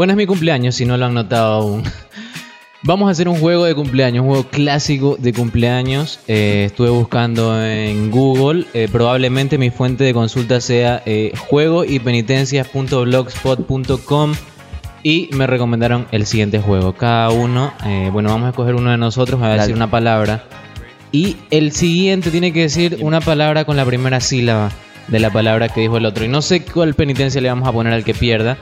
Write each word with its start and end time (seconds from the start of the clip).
Bueno, 0.00 0.14
es 0.14 0.16
mi 0.16 0.24
cumpleaños, 0.24 0.76
si 0.76 0.86
no 0.86 0.96
lo 0.96 1.04
han 1.04 1.12
notado 1.12 1.60
aún. 1.60 1.82
Vamos 2.84 3.08
a 3.08 3.10
hacer 3.10 3.28
un 3.28 3.38
juego 3.38 3.66
de 3.66 3.74
cumpleaños, 3.74 4.22
un 4.22 4.28
juego 4.30 4.44
clásico 4.44 5.18
de 5.18 5.34
cumpleaños. 5.34 6.20
Eh, 6.26 6.62
estuve 6.68 6.88
buscando 6.88 7.62
en 7.62 8.10
Google. 8.10 8.64
eh, 8.72 8.88
probablemente 8.90 9.58
mi 9.58 9.68
fuente 9.68 10.04
de 10.04 10.14
consulta 10.14 10.62
sea 10.62 11.02
eh, 11.04 11.34
juego 11.36 11.84
y 11.84 11.98
penitencias.blogspot.com 11.98 14.32
y 15.02 15.28
me 15.32 15.46
recomendaron 15.46 16.06
el 16.12 16.24
siguiente 16.24 16.60
juego. 16.60 16.94
Cada 16.94 17.28
uno, 17.28 17.74
eh, 17.84 18.08
bueno, 18.10 18.30
vamos 18.30 18.46
a 18.46 18.50
escoger 18.52 18.76
uno 18.76 18.92
de 18.92 18.96
nosotros, 18.96 19.38
va 19.38 19.52
a 19.52 19.58
decir 19.58 19.74
una 19.74 19.90
palabra. 19.90 20.44
Y 21.12 21.36
el 21.50 21.72
siguiente 21.72 22.30
tiene 22.30 22.54
que 22.54 22.62
decir 22.62 22.96
una 23.02 23.20
palabra 23.20 23.66
con 23.66 23.76
la 23.76 23.84
primera 23.84 24.20
sílaba 24.20 24.72
de 25.08 25.18
la 25.18 25.30
palabra 25.30 25.68
que 25.68 25.82
dijo 25.82 25.98
el 25.98 26.06
otro. 26.06 26.24
Y 26.24 26.28
no 26.28 26.40
sé 26.40 26.64
cuál 26.64 26.94
penitencia 26.94 27.42
le 27.42 27.50
vamos 27.50 27.68
a 27.68 27.72
poner 27.72 27.92
al 27.92 28.04
que 28.04 28.14
pierda. 28.14 28.56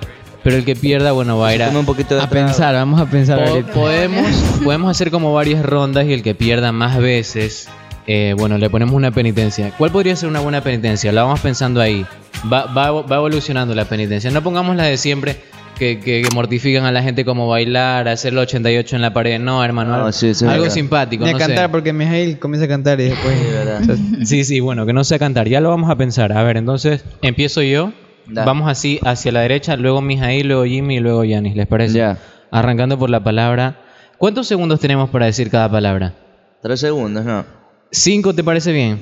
Pero 0.49 0.59
el 0.59 0.65
que 0.65 0.75
pierda, 0.77 1.13
bueno, 1.13 1.37
va 1.39 1.49
a 1.49 1.55
ir 1.55 1.63
a, 1.63 1.69
un 1.71 1.85
poquito 1.85 2.15
de 2.15 2.23
A 2.23 2.29
pensar, 2.29 2.75
vamos 2.75 3.01
a 3.01 3.07
pensar 3.07 3.45
Po- 3.45 3.63
podemos, 3.73 4.27
podemos 4.65 4.91
hacer 4.91 5.11
como 5.11 5.35
varias 5.35 5.63
rondas 5.65 6.07
y 6.07 6.13
el 6.15 6.23
que 6.23 6.35
pierda 6.35 6.73
más 6.73 6.97
veces, 6.99 7.69
eh, 8.07 8.35
bueno, 8.39 8.57
le 8.57 8.71
ponemos 8.71 8.95
una 8.95 9.11
penitencia. 9.11 9.73
¿Cuál 9.77 9.91
podría 9.91 10.17
ser 10.17 10.29
una 10.29 10.41
buena 10.41 10.63
penitencia? 10.63 11.13
La 11.13 11.23
vamos 11.25 11.41
pensando 11.41 11.81
ahí. 11.83 12.07
Va, 12.51 12.65
va, 12.73 12.91
va 13.03 13.17
evolucionando 13.17 13.75
la 13.75 13.85
penitencia. 13.85 14.31
No 14.31 14.43
pongamos 14.43 14.75
la 14.77 14.85
de 14.85 14.97
siempre 14.97 15.37
que, 15.79 16.01
que- 16.01 16.23
que 16.23 16.29
mortifican 16.35 16.85
a 16.87 16.93
la 16.93 17.03
gente 17.03 17.25
como 17.27 17.47
bailar, 17.47 18.09
hacer 18.09 18.33
el 18.33 18.39
88 18.39 18.97
en 18.97 19.03
la 19.03 19.13
pared. 19.13 19.39
No, 19.39 19.63
hermano. 19.63 19.91
No, 19.91 19.97
algo- 20.07 20.13
sí, 20.13 20.29
es 20.29 20.43
algo 20.43 20.63
verdad. 20.63 20.75
simpático. 20.75 21.25
Ni 21.25 21.31
a 21.31 21.33
no 21.35 21.39
cantar 21.39 21.67
sé. 21.67 21.69
porque 21.69 21.93
Mijail 21.93 22.39
comienza 22.39 22.65
a 22.65 22.69
cantar 22.69 22.99
y 23.01 23.11
después. 23.11 23.35
Sí, 23.39 23.47
verdad. 23.53 23.97
Sí, 24.25 24.45
sí, 24.45 24.61
bueno, 24.61 24.87
que 24.87 24.93
no 24.95 25.05
sea 25.05 25.19
cantar. 25.19 25.47
Ya 25.49 25.61
lo 25.61 25.69
vamos 25.69 25.91
a 25.91 25.97
pensar. 25.97 26.33
A 26.33 26.43
ver, 26.43 26.57
entonces 26.57 27.05
empiezo 27.23 27.61
yo. 27.63 27.93
Da. 28.29 28.45
Vamos 28.45 28.71
así 28.71 29.01
hacia 29.05 29.33
la 29.33 29.41
derecha, 29.41 29.77
luego 29.77 30.01
Mijail, 30.03 30.47
luego 30.47 30.65
Jimmy 30.65 30.97
y 30.97 31.01
luego 31.01 31.25
Yanis. 31.25 31.57
¿Les 31.57 31.67
parece? 31.67 31.95
Ya. 31.99 32.19
Arrancando 32.51 32.99
por 32.99 33.11
la 33.11 33.23
palabra. 33.23 33.77
¿Cuántos 34.19 34.47
segundos 34.47 34.81
tenemos 34.81 35.11
para 35.11 35.27
decir 35.27 35.51
cada 35.51 35.71
palabra? 35.71 36.15
Tres 36.61 36.81
segundos, 36.81 37.25
¿no? 37.25 37.45
¿Cinco 37.91 38.35
te 38.35 38.45
parece 38.45 38.73
bien? 38.73 38.99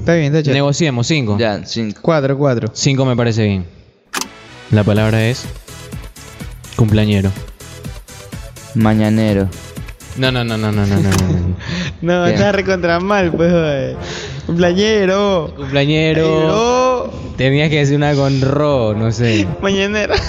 Está 0.00 0.14
bien, 0.14 0.26
está 0.26 0.42
chévere. 0.42 0.58
Negociemos, 0.58 1.06
cinco. 1.06 1.38
Ya, 1.38 1.64
cinco. 1.64 2.00
Cuatro, 2.02 2.36
cuatro. 2.36 2.68
Cinco 2.72 3.04
me 3.04 3.16
parece 3.16 3.44
bien. 3.44 3.64
La 4.70 4.84
palabra 4.84 5.24
es. 5.26 5.46
Cumpleañero. 6.76 7.30
Mañanero. 8.74 9.48
No, 10.16 10.32
no, 10.32 10.44
no, 10.44 10.56
no, 10.58 10.72
no, 10.72 10.86
no, 10.86 10.96
no. 10.96 11.10
no. 12.02 12.26
Está 12.26 12.52
recontra 12.52 13.00
mal, 13.00 13.32
pues, 13.32 13.50
joder. 13.50 13.96
Cumpleañero. 14.46 15.54
Cumpleañero. 15.56 16.85
Tenías 17.36 17.68
que 17.70 17.78
decir 17.78 17.96
una 17.96 18.14
con 18.14 18.40
ro, 18.40 18.94
no 18.94 19.10
sé. 19.12 19.46
Mañanera. 19.62 20.14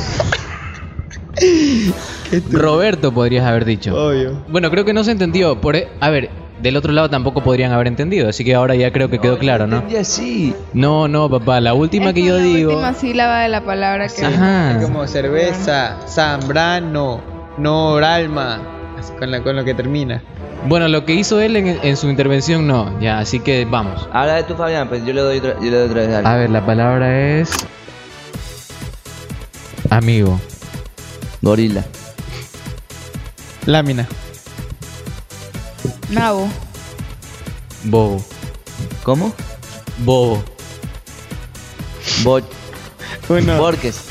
Roberto 2.52 3.14
podrías 3.14 3.46
haber 3.46 3.66
dicho. 3.66 3.96
Obvio. 3.96 4.44
Bueno, 4.48 4.70
creo 4.72 4.86
que 4.86 4.94
no 4.94 5.04
se 5.04 5.12
entendió. 5.12 5.60
Por, 5.62 5.76
e- 5.76 5.88
a 6.00 6.10
ver, 6.10 6.30
del 6.62 6.76
otro 6.76 6.92
lado 6.92 7.10
tampoco 7.10 7.42
podrían 7.44 7.72
haber 7.72 7.88
entendido, 7.88 8.28
así 8.30 8.44
que 8.44 8.56
ahora 8.56 8.76
ya 8.76 8.92
creo 8.92 9.10
que 9.10 9.20
quedó 9.20 9.38
claro, 9.38 9.68
¿no? 9.68 9.84
Así. 10.00 10.54
No, 10.74 11.08
no, 11.08 11.30
papá, 11.30 11.62
la 11.62 11.74
última 11.74 12.08
Es 12.08 12.14
que 12.16 12.24
yo 12.24 12.38
la 12.38 12.44
digo. 12.44 12.72
última 12.72 12.94
sílaba 12.94 13.42
de 13.42 13.50
la 13.50 13.64
palabra 13.64 14.08
que. 14.08 14.26
Ajá. 14.26 14.78
Es 14.78 14.84
como 14.86 15.06
cerveza, 15.08 15.98
zambrano, 16.08 17.22
noralma. 17.58 18.60
Así 19.00 19.14
con, 19.20 19.30
la, 19.32 19.42
con 19.44 19.56
lo 19.56 19.64
que 19.64 19.74
termina. 19.76 20.24
Bueno, 20.68 20.90
lo 20.90 21.06
que 21.06 21.14
hizo 21.14 21.40
él 21.40 21.56
en, 21.56 21.68
en 21.68 21.96
su 21.96 22.10
intervención 22.10 22.68
no, 22.68 23.00
ya, 23.00 23.20
así 23.20 23.40
que 23.40 23.64
vamos. 23.64 24.08
Habla 24.12 24.36
de 24.36 24.44
tú, 24.44 24.56
Fabián, 24.56 24.90
pues 24.90 25.06
yo 25.06 25.14
le 25.14 25.22
doy 25.22 25.38
otra, 25.38 25.56
yo 25.56 25.72
le 25.72 25.78
doy 25.78 25.90
otra 25.90 26.02
vez. 26.02 26.12
Dale. 26.12 26.28
A 26.28 26.36
ver, 26.36 26.50
la 26.50 26.66
palabra 26.66 27.40
es. 27.40 27.52
Amigo. 29.90 30.38
Gorila. 31.42 31.86
Lámina. 33.66 34.08
Nabo. 36.10 36.50
Bobo. 37.86 38.22
¿Cómo? 39.04 39.34
Bobo. 40.00 40.44
Bo 42.24 42.42
Uno. 43.30 43.58
Borges. 43.58 44.10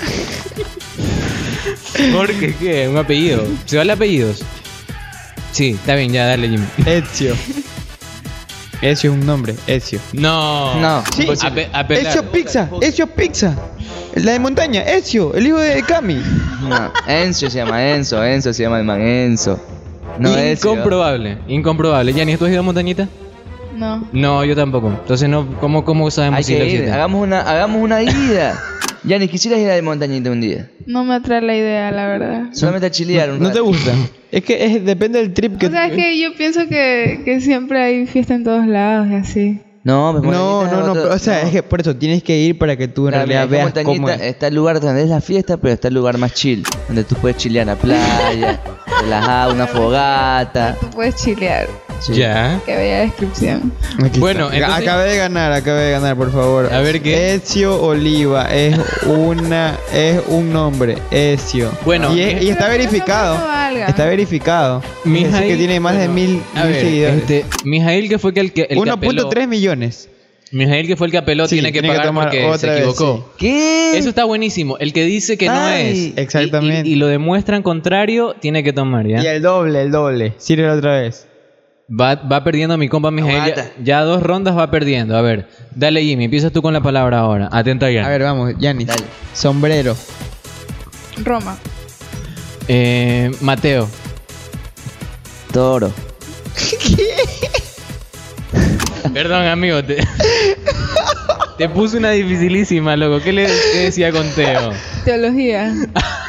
Porque 2.15 2.55
qué, 2.55 2.89
un 2.89 2.97
apellido. 2.97 3.45
¿Se 3.67 3.77
vale 3.77 3.93
apellidos? 3.93 4.43
Sí, 5.53 5.71
está 5.71 5.95
bien, 5.95 6.13
ya 6.13 6.27
dale, 6.27 6.49
Jimmy. 6.49 6.67
Ezio. 6.87 7.35
Ezio 8.83 9.11
es 9.13 9.19
un 9.19 9.25
nombre. 9.27 9.55
Ezio. 9.67 9.99
No. 10.13 10.79
No. 10.81 11.03
Sí. 11.15 11.27
Ape- 11.27 11.69
apelar. 11.73 12.07
Ezio 12.07 12.31
Pizza. 12.31 12.69
Ezio 12.83 13.07
Pizza. 13.07 13.57
La 14.15 14.33
de 14.33 14.39
montaña. 14.39 14.83
Ezio. 14.83 15.35
El 15.35 15.47
hijo 15.47 15.59
de 15.59 15.83
Cami. 15.83 16.21
No. 16.63 16.93
Enzo 17.07 17.49
se 17.49 17.57
llama 17.59 17.83
Enzo. 17.91 18.23
Enzo 18.23 18.53
se 18.53 18.63
llama 18.63 18.79
el 18.79 18.85
man 18.85 19.01
Enzo. 19.01 19.59
No 20.19 20.31
es. 20.37 20.63
incomprobable, 20.65 21.39
incomprobable. 21.49 22.13
Yanni, 22.13 22.37
¿tú 22.37 22.45
has 22.47 22.51
ido 22.51 22.61
a 22.61 22.63
montañita? 22.63 23.09
No. 23.75 24.07
No, 24.13 24.45
yo 24.45 24.57
tampoco. 24.57 24.89
Entonces, 24.89 25.29
no, 25.29 25.47
¿cómo, 25.61 25.85
cómo 25.85 26.11
sabemos 26.11 26.39
Hay 26.39 26.45
si 26.45 26.53
lo 26.55 26.61
que 26.61 26.65
ir. 26.67 26.71
siete? 26.79 26.93
Hagamos 26.93 27.23
una, 27.23 27.41
hagamos 27.43 27.83
una 27.83 28.03
ida. 28.03 28.59
Ya 29.07 29.19
ni 29.19 29.29
quisieras 29.29 29.61
ir 29.61 29.71
a 29.71 29.77
la 29.77 29.83
montañita 29.83 30.31
un 30.31 30.41
día. 30.41 30.69
No 30.87 31.05
me 31.05 31.15
atrae 31.15 31.41
la 31.41 31.57
idea, 31.57 31.91
la 31.93 32.07
verdad. 32.09 32.43
Solamente 32.53 32.87
a 32.87 32.91
chilear 32.91 33.31
un 33.31 33.39
¿No 33.39 33.49
te 33.49 33.55
rato. 33.55 33.65
gusta? 33.65 33.93
Es 34.33 34.43
que 34.45 34.65
es, 34.65 34.85
depende 34.85 35.21
del 35.21 35.33
trip 35.33 35.57
que 35.59 35.67
O 35.67 35.71
sea, 35.71 35.87
es 35.87 35.93
que 35.95 36.21
yo 36.21 36.35
pienso 36.35 36.67
que, 36.69 37.23
que 37.25 37.41
siempre 37.41 37.81
hay 37.83 38.07
fiesta 38.07 38.35
en 38.35 38.43
todos 38.45 38.67
lados 38.67 39.07
y 39.11 39.15
así. 39.15 39.61
No, 39.85 40.11
pues 40.21 40.25
No, 40.25 40.31
montañita 40.63 40.65
no, 40.65 40.65
es 40.65 40.71
no, 40.87 40.91
otro- 40.91 41.03
pero, 41.05 41.15
o 41.15 41.19
sea, 41.21 41.41
no. 41.43 41.47
es 41.47 41.53
que 41.53 41.63
por 41.63 41.81
eso 41.81 41.95
tienes 41.95 42.23
que 42.25 42.37
ir 42.37 42.59
para 42.59 42.77
que 42.77 42.89
tú 42.89 43.07
en 43.07 43.13
Claro, 43.13 43.27
mira, 43.29 43.47
realidad 43.47 43.69
es 43.69 43.73
que 43.73 43.79
veas 43.79 43.85
cómo 43.87 44.01
montañita 44.01 44.25
es. 44.27 44.31
está 44.33 44.47
el 44.49 44.55
lugar 44.57 44.81
donde 44.81 45.03
es 45.05 45.09
la 45.09 45.21
fiesta, 45.21 45.57
pero 45.59 45.75
está 45.75 45.87
el 45.89 45.95
lugar 45.95 46.19
más 46.19 46.35
chill, 46.35 46.65
donde 46.89 47.05
tú 47.05 47.15
puedes 47.15 47.37
chilear 47.37 47.63
en 47.63 47.75
la 47.75 47.77
playa, 47.81 48.61
relajado, 49.03 49.53
una 49.55 49.69
fogata. 49.69 50.77
Tú 50.81 50.91
puedes 50.91 51.15
chilear. 51.15 51.69
Sí. 52.01 52.15
Ya. 52.15 52.61
Qué 52.65 52.77
bella 52.77 53.01
descripción. 53.01 53.73
Aquí 54.05 54.21
Bueno, 54.21 54.51
entonces- 54.53 54.85
acabé 54.85 55.11
de 55.11 55.17
ganar, 55.17 55.53
acabé 55.53 55.81
de 55.83 55.91
ganar, 55.93 56.17
por 56.17 56.31
favor. 56.31 56.73
A 56.73 56.81
ver 56.81 57.01
qué. 57.03 57.35
Ezio 57.35 57.83
Oliva 57.83 58.55
es 58.55 58.79
una 59.07 59.77
es 59.93 60.21
un 60.29 60.53
nombre, 60.53 60.97
Ezio. 61.11 61.71
Bueno, 61.85 62.15
y, 62.15 62.21
es- 62.21 62.43
y 62.43 62.49
está 62.51 62.67
que 62.71 62.79
verificado. 62.79 63.39
no. 63.39 63.57
Está 63.87 64.07
verificado. 64.07 64.83
Es 65.05 65.11
Mijail- 65.11 65.47
que 65.49 65.57
tiene 65.57 65.81
más 65.81 65.95
de 65.99 66.07
bueno, 66.09 66.15
mil, 66.15 66.43
A 66.55 66.65
mil 66.65 66.73
ver, 66.73 66.81
seguidores. 66.83 67.17
este, 67.19 67.45
Mijail, 67.65 68.09
que 68.09 68.19
fue 68.19 68.33
que 68.33 68.41
el 68.41 68.53
que, 68.53 68.63
el 68.71 68.83
que 68.83 68.91
apeló. 68.91 69.29
1.3 69.29 69.47
millones. 69.49 70.09
Mijail, 70.53 70.87
que 70.87 70.97
fue 70.97 71.09
el 71.09 71.11
que 71.11 71.19
apeló, 71.19 71.47
Sí, 71.49 71.57
tiene 71.57 71.73
que 71.73 71.81
tiene 71.81 71.89
que 71.89 71.95
pagar 71.99 72.07
tomar 72.07 72.25
porque 72.27 72.45
otra 72.45 72.59
se 72.59 72.67
vez, 72.69 72.79
equivocó. 72.79 73.33
¿Qué? 73.37 73.99
Eso 73.99 74.09
está 74.09 74.25
buenísimo. 74.25 74.79
El 74.79 74.93
que 74.93 75.05
dice 75.05 75.37
que 75.37 75.47
no 75.47 75.53
Ay, 75.57 76.13
es. 76.17 76.19
exactamente. 76.25 76.89
Y, 76.89 76.93
y- 76.93 76.95
y 76.95 76.97
lo 76.97 77.09
demuestran 77.09 77.63
contrario, 77.63 78.35
tiene 78.41 78.63
que 78.63 78.73
tomar, 78.73 79.07
¿ya? 79.09 79.21
Y 79.23 79.27
el 79.27 79.43
doble, 79.43 79.83
el 79.83 79.91
doble. 79.91 80.35
Sirve 80.39 80.71
otra 80.71 81.01
vez. 81.01 81.27
Va, 81.89 82.17
va 82.17 82.43
perdiendo 82.43 82.77
mi 82.77 82.89
compa 82.89 83.13
Mijail. 83.13 83.55
Ya, 83.55 83.73
ya 83.83 84.01
dos 84.03 84.23
rondas 84.23 84.57
va 84.57 84.71
perdiendo. 84.71 85.17
A 85.17 85.23
ver, 85.23 85.49
dale 85.75 86.03
Jimmy, 86.03 86.25
empiezas 86.25 86.53
tú 86.53 86.61
con 86.61 86.73
la 86.73 86.81
palabra 86.81 87.21
ahora. 87.21 87.49
Atenta 87.53 87.91
ya. 87.91 88.05
A 88.05 88.09
ver, 88.09 88.23
vamos, 88.23 88.55
Yanis. 88.59 88.89
Dale. 88.89 89.05
Sombrero. 89.33 89.97
Roma. 91.25 91.57
Eh, 92.67 93.31
Mateo. 93.41 93.89
Toro. 95.53 95.93
Perdón, 99.15 99.47
amigo. 99.47 99.85
Te, 99.85 99.99
te 101.59 101.69
puse 101.69 101.99
una 101.99 102.11
dificilísima, 102.11 102.97
loco. 102.97 103.23
¿Qué 103.23 103.33
le 103.33 103.47
qué 103.47 103.79
decía 103.79 104.11
con 104.11 104.29
Teo? 104.31 104.73
Teología. 105.05 105.73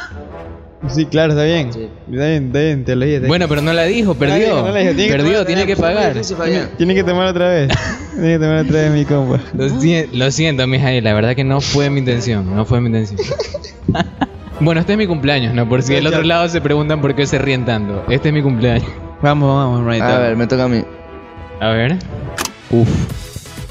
Sí, 0.90 1.06
claro, 1.08 1.32
está 1.34 1.44
bien. 1.44 1.74
Sí. 1.74 1.90
Está 2.12 2.26
bien, 2.28 2.46
está 2.48 2.60
bien, 2.60 2.86
te 2.86 2.96
lo 2.96 3.06
dije. 3.06 3.20
Bueno, 3.22 3.48
pero 3.48 3.62
no 3.62 3.74
la 3.74 3.84
dijo, 3.84 4.14
perdió. 4.14 4.38
dijo, 4.38 4.62
no 4.62 4.72
la 4.72 4.80
dijo. 4.80 4.94
Tiene 4.94 5.08
que 5.08 5.12
perdió, 5.18 5.32
tomar- 5.34 5.46
tiene 5.48 5.66
que 5.66 5.76
pagar. 5.76 6.22
Tiene 6.78 6.94
que 6.96 7.04
tomar 7.04 7.28
otra 7.28 7.50
vez. 7.50 7.72
Tiene 8.14 8.34
que 8.34 8.40
tomar 8.40 8.66
otra 8.66 8.82
vez 8.82 8.92
mi 8.92 9.06
compa. 9.06 9.40
Lo, 9.56 9.68
lo 10.14 10.32
siento, 10.32 10.68
Mijail, 10.68 11.04
la 11.04 11.14
verdad 11.14 11.36
que 11.36 11.44
no 11.44 11.62
fue 11.62 11.90
mi 11.90 12.00
intención, 12.00 12.56
no 12.56 12.64
fue 12.66 12.80
mi 12.80 12.88
intención. 12.88 13.20
bueno, 14.60 14.80
este 14.82 14.94
es 14.94 14.98
mi 15.00 15.08
cumpleaños, 15.08 15.54
¿no? 15.56 15.68
Por 15.68 15.82
si 15.82 15.94
del 15.94 16.06
otro 16.08 16.22
lado 16.24 16.48
se 16.48 16.62
preguntan 16.62 17.02
por 17.02 17.16
qué 17.16 17.26
se 17.26 17.40
ríen 17.40 17.66
tanto. 17.66 18.06
Este 18.10 18.30
es 18.30 18.34
mi 18.34 18.44
cumpleaños. 18.44 18.88
Vamos, 19.22 19.48
vamos, 19.56 19.92
right 19.92 20.02
A 20.04 20.20
ver, 20.20 20.36
me 20.36 20.46
toca 20.46 20.66
a 20.66 20.68
mí. 20.68 20.84
A 21.60 21.70
ver. 21.70 21.98
Uf. 22.70 22.88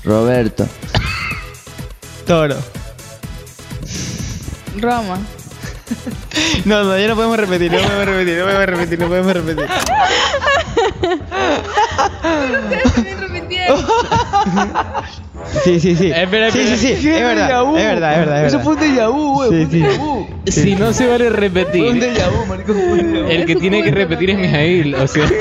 Roberto. 0.05 0.67
Toro. 2.27 2.57
Roma. 4.81 5.19
No, 6.65 6.83
no, 6.85 6.99
ya 6.99 7.07
no 7.09 7.15
podemos 7.15 7.39
repetir, 7.39 7.71
no 7.73 7.79
podemos 7.79 8.07
repetir, 8.07 8.39
no 8.39 8.45
podemos 8.45 8.67
repetir, 8.67 8.99
no 8.99 9.07
podemos 9.09 9.33
repetir. 9.35 9.67
También 12.23 13.21
repitieron. 13.21 13.85
Sí, 15.65 15.79
sí, 15.81 15.95
sí. 15.95 16.11
Espera, 16.11 16.51
sí, 16.51 16.59
espera. 16.61 16.77
sí, 16.77 16.97
sí. 16.97 17.09
Es 17.09 17.23
verdad, 17.23 17.63
es 17.77 17.85
verdad, 17.85 18.13
es 18.13 18.19
verdad. 18.19 18.47
es 18.47 18.53
Eso 18.53 18.61
fue 18.63 18.75
un 18.75 18.81
déjà 18.81 19.09
vu, 19.13 19.35
güey. 19.35 19.67
Sí, 19.71 19.81
fue 19.81 20.07
un 20.09 20.27
sí. 20.47 20.61
Si 20.63 20.75
no 20.75 20.93
se 20.93 21.07
vale 21.07 21.25
Fue 21.25 21.35
un 21.35 21.41
repetir, 21.41 21.93
déjà 22.03 22.29
vu, 22.31 22.47
marico. 22.47 22.73
el 23.31 23.45
que 23.47 23.57
tiene 23.57 23.83
que 23.85 23.91
repetir 23.91 24.31
es. 24.31 24.39
Mijail, 24.39 24.95
o 24.95 25.07
sea, 25.07 25.27
Sí, 25.29 25.33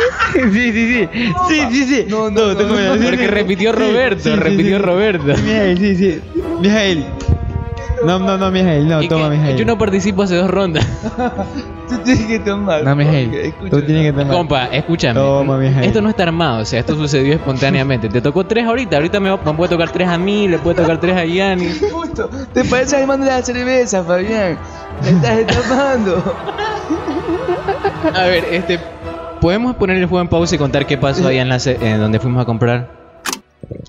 sí, 0.52 0.72
sí. 0.74 1.10
Sí, 1.50 1.62
sí, 1.72 1.84
sí. 1.86 2.06
No, 2.08 2.30
no, 2.30 2.54
no, 2.54 3.04
porque 3.04 3.28
repitió 3.28 3.72
Roberto, 3.72 4.24
sí, 4.24 4.30
sí, 4.30 4.36
repitió 4.36 4.78
sí. 4.78 4.84
Roberto. 4.84 5.26
Mijael, 5.26 5.78
sí, 5.80 5.96
sí. 5.96 6.22
Mijael. 6.62 7.06
No, 8.04 8.20
no, 8.20 8.38
no, 8.38 8.52
Mijail, 8.52 8.88
no, 8.88 9.08
toma, 9.08 9.30
Mijail. 9.30 9.56
Yo 9.58 9.66
no 9.66 9.78
participo 9.78 10.24
hace 10.24 10.36
dos 10.36 10.50
rondas. 10.50 10.86
Tú 11.90 11.98
tienes 12.00 12.26
que 12.26 12.40
tomar. 12.40 12.84
No, 12.84 12.96
Mijail, 12.96 13.54
tú 13.70 13.80
tienes 13.84 14.06
que 14.12 14.12
tomar. 14.12 14.36
Compa, 14.36 14.66
escúchame. 14.66 15.14
Toma, 15.20 15.58
Mijail. 15.58 15.86
Esto 15.86 16.02
no 16.02 16.10
está 16.10 16.24
armado, 16.24 16.62
o 16.62 16.66
sea, 16.66 16.80
esto 16.80 16.96
sucedió 16.96 17.34
espontáneamente. 17.34 18.10
Te 18.10 18.22
tocó 18.22 18.44
tres 18.44 18.66
ahorita, 18.66 18.96
ahorita 18.96 19.20
me, 19.20 19.30
me 19.30 19.54
puede 19.54 19.70
tocar 19.70 19.92
tres 19.92 20.08
a 20.08 20.18
mí, 20.18 20.48
le 20.48 20.58
puede 20.58 20.78
tocar 20.82 21.00
tres 21.00 21.16
a 21.16 21.26
Yanni. 21.26 21.70
Justo, 21.92 22.28
te 22.54 22.64
parece 22.66 22.98
animando 22.98 23.28
la 23.28 23.42
cerveza, 23.44 24.04
Fabián. 24.04 24.58
Me 25.04 25.10
estás 25.10 25.40
escapando. 25.40 26.24
A 28.14 28.24
ver, 28.24 28.46
este. 28.52 28.80
¿Podemos 29.42 29.76
poner 29.76 29.98
el 29.98 30.06
juego 30.08 30.22
en 30.22 30.28
pausa 30.28 30.56
y 30.56 30.58
contar 30.58 30.88
qué 30.88 30.98
pasó 30.98 31.28
allá 31.28 31.42
en, 31.44 31.50
la 31.50 31.58
en 31.66 32.00
donde 32.00 32.20
fuimos 32.20 32.42
a 32.42 32.46
comprar? 32.46 32.90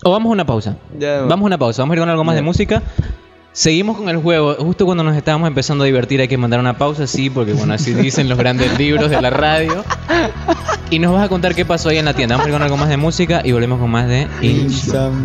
O 0.04 0.10
vamos 0.10 0.28
a 0.30 0.32
una 0.32 0.44
pausa. 0.44 0.76
Ya, 0.98 1.22
Vamos 1.22 1.44
a 1.44 1.46
una 1.46 1.58
pausa, 1.58 1.82
vamos 1.82 1.92
a 1.92 1.96
ir 1.96 2.00
con 2.00 2.08
algo 2.10 2.24
más 2.24 2.34
Ya. 2.34 2.36
de 2.36 2.42
música. 2.42 2.82
Seguimos 3.56 3.96
con 3.96 4.10
el 4.10 4.18
juego. 4.18 4.54
Justo 4.56 4.84
cuando 4.84 5.02
nos 5.02 5.16
estábamos 5.16 5.48
empezando 5.48 5.82
a 5.82 5.86
divertir 5.86 6.20
hay 6.20 6.28
que 6.28 6.36
mandar 6.36 6.60
una 6.60 6.76
pausa, 6.76 7.06
sí, 7.06 7.30
porque 7.30 7.54
bueno, 7.54 7.72
así 7.72 7.94
dicen 7.94 8.28
los 8.28 8.36
grandes 8.36 8.78
libros 8.78 9.08
de 9.08 9.18
la 9.18 9.30
radio. 9.30 9.82
Y 10.90 10.98
nos 10.98 11.14
vas 11.14 11.24
a 11.24 11.28
contar 11.30 11.54
qué 11.54 11.64
pasó 11.64 11.88
ahí 11.88 11.96
en 11.96 12.04
la 12.04 12.12
tienda. 12.12 12.34
Vamos 12.34 12.46
a 12.46 12.50
ir 12.50 12.52
con 12.52 12.62
algo 12.62 12.76
más 12.76 12.90
de 12.90 12.98
música 12.98 13.40
y 13.42 13.52
volvemos 13.52 13.80
con 13.80 13.90
más 13.90 14.08
de. 14.08 14.28
Insomnio. 14.42 15.24